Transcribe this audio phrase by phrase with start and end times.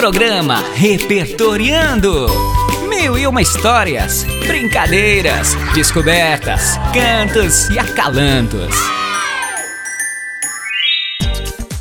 [0.00, 2.26] Programa Repertoriando.
[2.88, 8.74] Mil e uma histórias, brincadeiras, descobertas, cantos e acalantos.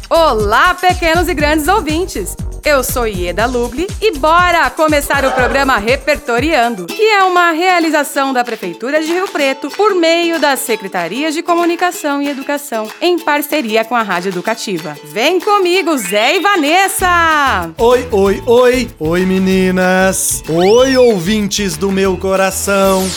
[0.09, 2.35] Olá, pequenos e grandes ouvintes!
[2.65, 8.43] Eu sou Ieda Lugli e bora começar o programa Repertoriando, que é uma realização da
[8.43, 13.95] Prefeitura de Rio Preto por meio das Secretarias de Comunicação e Educação, em parceria com
[13.95, 14.97] a Rádio Educativa.
[15.05, 17.71] Vem comigo, Zé e Vanessa!
[17.77, 18.89] Oi, oi, oi!
[18.99, 20.43] Oi, meninas!
[20.49, 23.07] Oi, ouvintes do meu coração!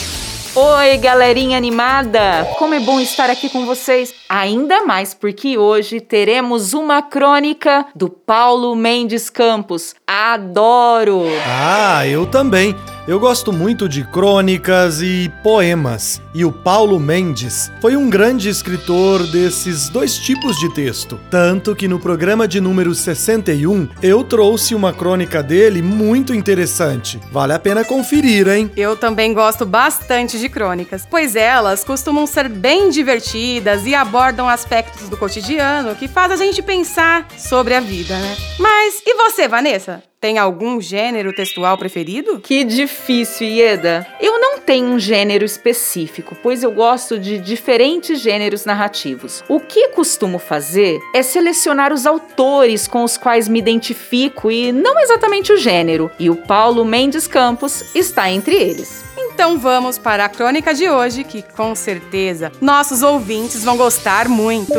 [0.54, 2.46] Oi, galerinha animada!
[2.58, 8.10] Como é bom estar aqui com vocês, ainda mais porque hoje teremos uma crônica do
[8.10, 9.94] Paulo Mendes Campos.
[10.06, 11.22] Adoro!
[11.46, 12.76] Ah, eu também.
[13.04, 19.26] Eu gosto muito de crônicas e poemas, e o Paulo Mendes foi um grande escritor
[19.26, 21.18] desses dois tipos de texto.
[21.28, 27.18] Tanto que no programa de número 61 eu trouxe uma crônica dele muito interessante.
[27.32, 28.70] Vale a pena conferir, hein?
[28.76, 35.08] Eu também gosto bastante de crônicas, pois elas costumam ser bem divertidas e abordam aspectos
[35.08, 38.36] do cotidiano que faz a gente pensar sobre a vida, né?
[38.60, 40.11] Mas e você, Vanessa?
[40.22, 42.38] Tem algum gênero textual preferido?
[42.38, 44.06] Que difícil, Ieda.
[44.20, 49.42] Eu não tenho um gênero específico, pois eu gosto de diferentes gêneros narrativos.
[49.48, 55.00] O que costumo fazer é selecionar os autores com os quais me identifico e não
[55.00, 59.04] exatamente o gênero, e o Paulo Mendes Campos está entre eles.
[59.18, 64.72] Então vamos para a crônica de hoje, que com certeza nossos ouvintes vão gostar muito.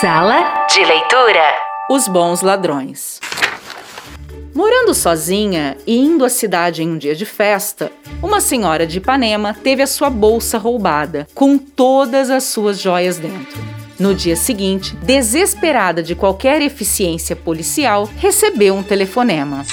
[0.00, 1.54] Sala de leitura.
[1.88, 3.20] Os bons ladrões.
[4.54, 7.90] Morando sozinha e indo à cidade em um dia de festa,
[8.22, 13.60] uma senhora de Ipanema teve a sua bolsa roubada, com todas as suas joias dentro.
[13.98, 19.64] No dia seguinte, desesperada de qualquer eficiência policial, recebeu um telefonema.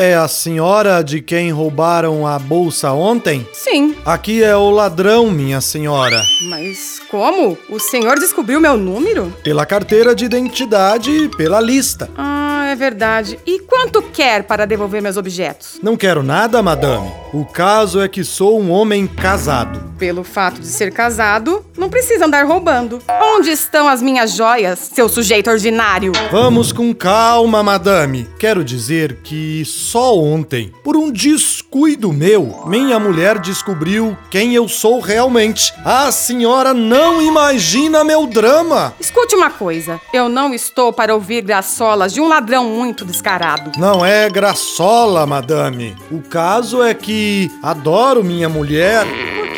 [0.00, 3.46] É a senhora de quem roubaram a bolsa ontem?
[3.52, 6.22] Sim, Aqui é o ladrão, minha senhora.
[6.48, 7.58] mas como?
[7.68, 9.32] O senhor descobriu meu número?
[9.42, 12.08] Pela carteira de identidade e pela lista.
[12.16, 13.38] Ah, é verdade.
[13.46, 15.78] E quanto quer para devolver meus objetos?
[15.82, 17.10] Não quero nada, madame.
[17.32, 19.87] O caso é que sou um homem casado.
[19.98, 23.02] Pelo fato de ser casado, não precisa andar roubando.
[23.34, 26.12] Onde estão as minhas joias, seu sujeito ordinário?
[26.30, 28.28] Vamos com calma, madame.
[28.38, 35.00] Quero dizer que só ontem, por um descuido meu, minha mulher descobriu quem eu sou
[35.00, 35.72] realmente.
[35.84, 38.94] A senhora não imagina meu drama.
[39.00, 40.00] Escute uma coisa.
[40.12, 43.72] Eu não estou para ouvir graçolas de um ladrão muito descarado.
[43.76, 45.96] Não é graçola, madame.
[46.10, 49.06] O caso é que adoro minha mulher.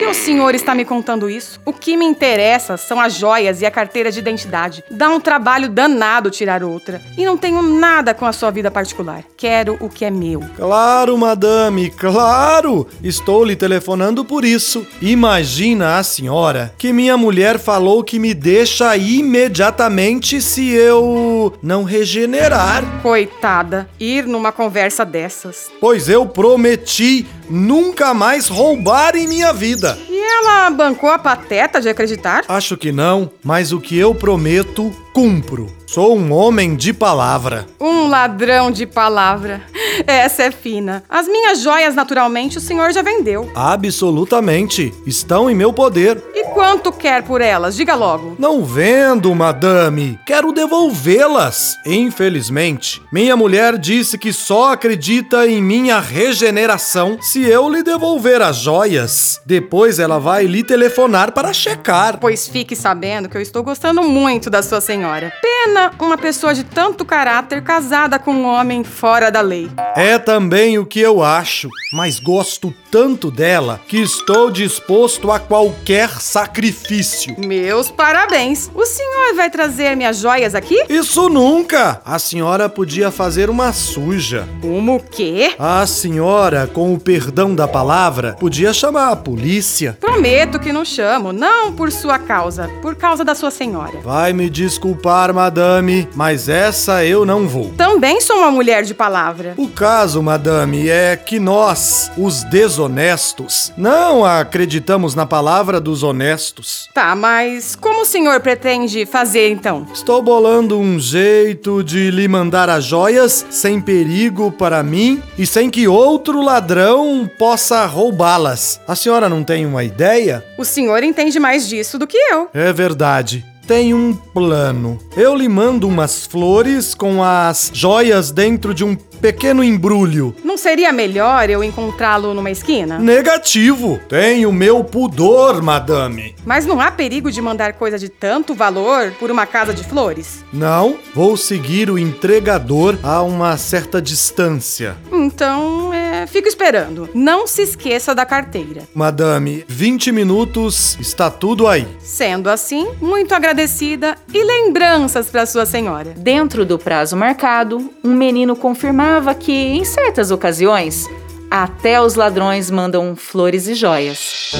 [0.00, 1.60] Que o senhor está me contando isso?
[1.62, 4.82] O que me interessa são as joias e a carteira de identidade.
[4.90, 7.02] Dá um trabalho danado tirar outra.
[7.18, 9.24] E não tenho nada com a sua vida particular.
[9.36, 10.42] Quero o que é meu.
[10.56, 12.88] Claro, madame, claro!
[13.04, 14.86] Estou lhe telefonando por isso.
[15.02, 23.02] Imagina a senhora que minha mulher falou que me deixa imediatamente se eu não regenerar.
[23.02, 25.70] Coitada, ir numa conversa dessas.
[25.78, 29.98] Pois eu prometi nunca mais roubar em minha vida.
[30.08, 32.44] E ela bancou a pateta de acreditar?
[32.48, 35.66] Acho que não, mas o que eu prometo, cumpro.
[35.86, 37.66] Sou um homem de palavra.
[37.80, 39.62] Um ladrão de palavra.
[40.06, 41.02] Essa é fina.
[41.08, 43.50] As minhas joias, naturalmente, o senhor já vendeu.
[43.56, 44.94] Absolutamente.
[45.04, 46.22] Estão em meu poder.
[46.32, 47.74] E quanto quer por elas?
[47.74, 48.36] Diga logo.
[48.38, 50.16] Não vendo, madame.
[50.24, 51.76] Quero devolvê-las.
[51.84, 58.58] Infelizmente, minha mulher disse que só acredita em minha regeneração se eu lhe devolver as
[58.58, 59.40] joias.
[59.44, 62.18] Depois ela vai lhe telefonar para checar.
[62.20, 64.99] Pois fique sabendo que eu estou gostando muito da sua senhora.
[65.40, 69.70] Pena uma pessoa de tanto caráter casada com um homem fora da lei.
[69.96, 76.08] É também o que eu acho, mas gosto tanto dela que estou disposto a qualquer
[76.20, 77.36] sacrifício.
[77.38, 78.70] Meus parabéns.
[78.74, 80.84] O senhor vai trazer minhas joias aqui?
[80.88, 82.00] Isso nunca!
[82.04, 84.48] A senhora podia fazer uma suja.
[84.60, 85.54] Como o quê?
[85.58, 89.96] A senhora, com o perdão da palavra, podia chamar a polícia.
[90.00, 94.00] Prometo que não chamo, não por sua causa, por causa da sua senhora.
[94.02, 94.89] Vai me desculpar,
[95.34, 97.70] madame, mas essa eu não vou.
[97.76, 99.54] Também sou uma mulher de palavra.
[99.56, 106.88] O caso, madame, é que nós, os desonestos, não acreditamos na palavra dos honestos.
[106.94, 109.86] Tá, mas como o senhor pretende fazer então?
[109.92, 115.70] Estou bolando um jeito de lhe mandar as joias sem perigo para mim e sem
[115.70, 118.80] que outro ladrão possa roubá-las.
[118.86, 120.44] A senhora não tem uma ideia?
[120.58, 122.48] O senhor entende mais disso do que eu.
[122.52, 123.49] É verdade.
[123.70, 124.98] Tem um plano.
[125.16, 130.34] Eu lhe mando umas flores com as joias dentro de um pequeno embrulho.
[130.42, 132.98] Não seria melhor eu encontrá-lo numa esquina?
[132.98, 134.00] Negativo.
[134.08, 136.34] Tenho meu pudor, madame.
[136.44, 140.44] Mas não há perigo de mandar coisa de tanto valor por uma casa de flores?
[140.52, 144.96] Não, vou seguir o entregador a uma certa distância.
[145.12, 147.08] Então, é, fico esperando.
[147.14, 148.82] Não se esqueça da carteira.
[148.94, 151.86] Madame, 20 minutos, está tudo aí.
[152.00, 156.14] Sendo assim, muito agradecida e lembranças para sua senhora.
[156.16, 161.06] Dentro do prazo marcado, um menino confirmava que, em certas ocasiões,
[161.50, 164.52] até os ladrões mandam flores e joias.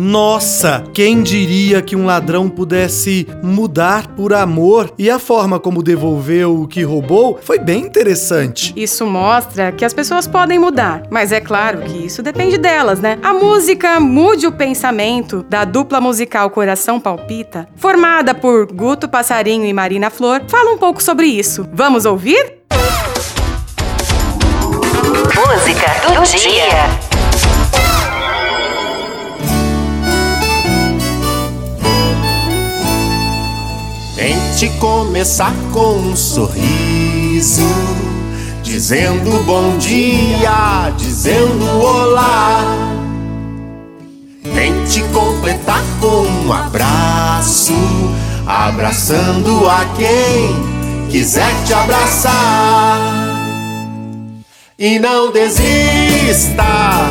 [0.00, 6.62] Nossa, quem diria que um ladrão pudesse mudar por amor e a forma como devolveu
[6.62, 8.72] o que roubou foi bem interessante.
[8.74, 13.18] Isso mostra que as pessoas podem mudar, mas é claro que isso depende delas, né?
[13.22, 19.72] A música Mude o Pensamento, da dupla musical Coração Palpita, formada por Guto Passarinho e
[19.74, 21.68] Marina Flor, fala um pouco sobre isso.
[21.74, 22.54] Vamos ouvir?
[25.36, 27.09] Música do dia.
[34.60, 37.66] Tente começar com um sorriso,
[38.62, 42.60] dizendo bom dia, dizendo olá.
[44.54, 47.72] Tente completar com um abraço,
[48.46, 52.98] abraçando a quem quiser te abraçar.
[54.78, 57.08] E não desista.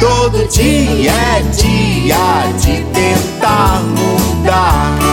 [0.00, 5.05] Todo dia é dia de tentar mudar.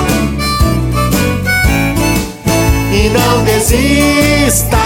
[3.14, 4.78] Não desista.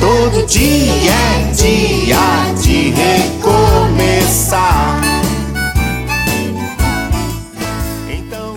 [0.00, 1.05] Todo dia é dia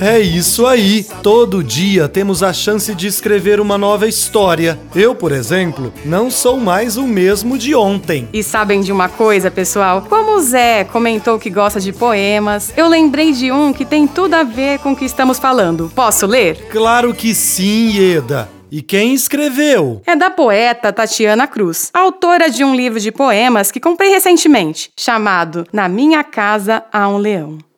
[0.09, 1.06] É isso aí.
[1.21, 4.79] Todo dia temos a chance de escrever uma nova história.
[4.95, 8.27] Eu, por exemplo, não sou mais o mesmo de ontem.
[8.33, 10.01] E sabem de uma coisa, pessoal?
[10.09, 14.33] Como o Zé comentou que gosta de poemas, eu lembrei de um que tem tudo
[14.33, 15.91] a ver com o que estamos falando.
[15.94, 16.56] Posso ler?
[16.71, 18.50] Claro que sim, Ieda.
[18.71, 20.01] E quem escreveu?
[20.07, 25.67] É da poeta Tatiana Cruz, autora de um livro de poemas que comprei recentemente, chamado
[25.71, 27.69] Na Minha Casa Há um Leão.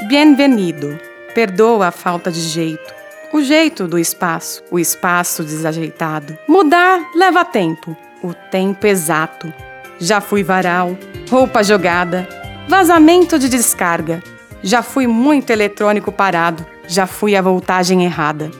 [0.00, 0.98] Bienvenido.
[1.34, 2.92] Perdoa a falta de jeito.
[3.32, 6.36] O jeito do espaço, o espaço desajeitado.
[6.48, 9.52] Mudar leva tempo, o tempo exato.
[10.00, 10.98] Já fui varal,
[11.30, 12.28] roupa jogada,
[12.68, 14.20] vazamento de descarga.
[14.64, 18.50] Já fui muito eletrônico parado, já fui a voltagem errada.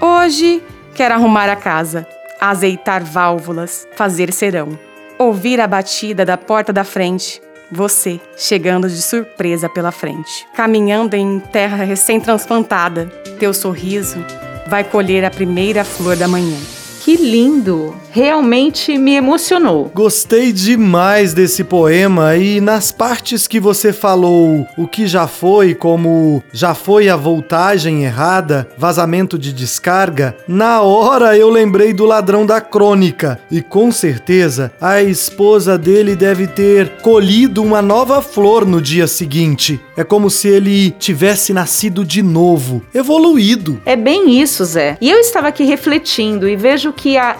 [0.00, 0.62] Hoje
[0.94, 2.06] quero arrumar a casa,
[2.40, 4.78] azeitar válvulas, fazer serão.
[5.18, 7.42] Ouvir a batida da porta da frente,
[7.74, 10.46] você chegando de surpresa pela frente.
[10.54, 13.06] Caminhando em terra recém-transplantada,
[13.38, 14.24] teu sorriso
[14.66, 16.56] vai colher a primeira flor da manhã.
[17.04, 17.94] Que lindo!
[18.14, 19.90] Realmente me emocionou.
[19.92, 26.40] Gostei demais desse poema e nas partes que você falou o que já foi, como
[26.52, 32.60] já foi a voltagem errada, vazamento de descarga, na hora eu lembrei do ladrão da
[32.60, 39.08] crônica e com certeza a esposa dele deve ter colhido uma nova flor no dia
[39.08, 39.80] seguinte.
[39.96, 43.82] É como se ele tivesse nascido de novo, evoluído.
[43.84, 44.96] É bem isso, Zé.
[45.00, 47.38] E eu estava aqui refletindo e vejo que a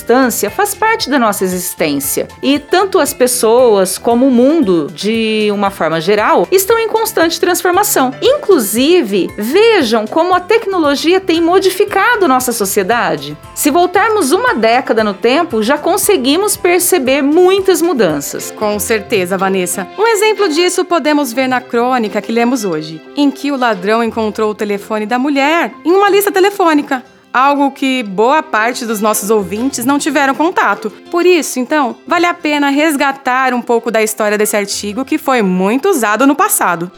[0.00, 2.26] inconstância faz parte da nossa existência.
[2.42, 8.14] E tanto as pessoas como o mundo, de uma forma geral, estão em constante transformação.
[8.22, 13.36] Inclusive, vejam como a tecnologia tem modificado nossa sociedade.
[13.54, 18.50] Se voltarmos uma década no tempo, já conseguimos perceber muitas mudanças.
[18.50, 19.86] Com certeza, Vanessa.
[19.98, 24.50] Um exemplo disso podemos ver na crônica que lemos hoje, em que o ladrão encontrou
[24.50, 27.02] o telefone da mulher em uma lista telefônica.
[27.32, 30.90] Algo que boa parte dos nossos ouvintes não tiveram contato.
[31.10, 35.40] Por isso, então, vale a pena resgatar um pouco da história desse artigo que foi
[35.40, 36.90] muito usado no passado.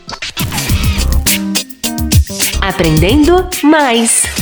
[2.60, 4.41] Aprendendo mais.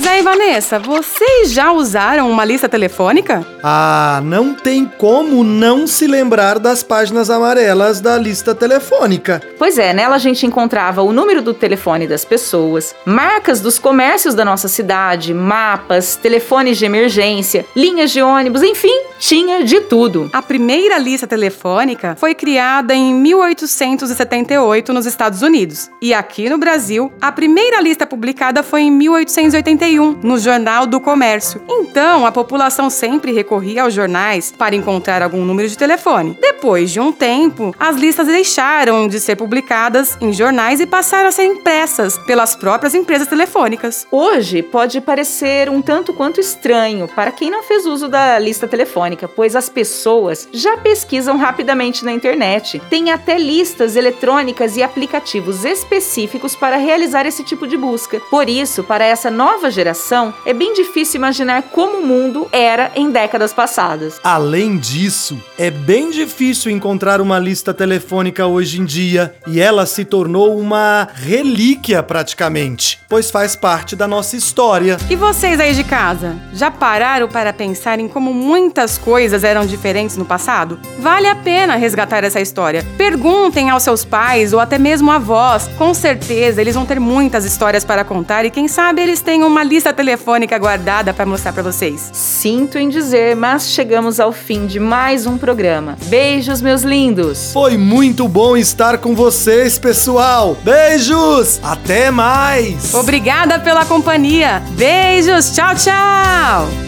[0.00, 3.44] Zé e Vanessa, vocês já usaram uma lista telefônica?
[3.64, 9.42] Ah, não tem como não se lembrar das páginas amarelas da lista telefônica.
[9.58, 14.36] Pois é, nela a gente encontrava o número do telefone das pessoas, marcas dos comércios
[14.36, 20.30] da nossa cidade, mapas, telefones de emergência, linhas de ônibus, enfim, tinha de tudo.
[20.32, 25.90] A primeira lista telefônica foi criada em 1878 nos Estados Unidos.
[26.00, 29.87] E aqui no Brasil, a primeira lista publicada foi em 1881.
[29.88, 31.62] 1941, no Jornal do Comércio.
[31.68, 36.36] Então, a população sempre recorria aos jornais para encontrar algum número de telefone.
[36.40, 41.32] Depois de um tempo, as listas deixaram de ser publicadas em jornais e passaram a
[41.32, 44.06] ser impressas pelas próprias empresas telefônicas.
[44.10, 49.26] Hoje pode parecer um tanto quanto estranho para quem não fez uso da lista telefônica,
[49.28, 52.80] pois as pessoas já pesquisam rapidamente na internet.
[52.90, 58.20] Tem até listas eletrônicas e aplicativos específicos para realizar esse tipo de busca.
[58.30, 63.12] Por isso, para essa nova geração, é bem difícil imaginar como o mundo era em
[63.12, 64.18] décadas passadas.
[64.24, 70.04] Além disso, é bem difícil encontrar uma lista telefônica hoje em dia e ela se
[70.04, 74.96] tornou uma relíquia praticamente, pois faz parte da nossa história.
[75.08, 80.16] E vocês aí de casa, já pararam para pensar em como muitas coisas eram diferentes
[80.16, 80.80] no passado?
[80.98, 82.84] Vale a pena resgatar essa história.
[82.96, 87.84] Perguntem aos seus pais ou até mesmo avós, com certeza eles vão ter muitas histórias
[87.84, 92.10] para contar e quem sabe eles têm uma lista telefônica guardada para mostrar para vocês.
[92.12, 95.96] Sinto em dizer, mas chegamos ao fim de mais um programa.
[96.06, 97.52] Beijos, meus lindos!
[97.52, 100.56] Foi muito bom estar com vocês, pessoal.
[100.64, 101.60] Beijos!
[101.62, 102.94] Até mais!
[102.94, 104.62] Obrigada pela companhia.
[104.70, 106.87] Beijos, tchau, tchau!